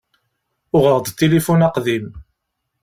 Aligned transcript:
Uɣeɣ-d 0.75 1.05
tilifun 1.11 1.61
aqdim. 1.67 2.05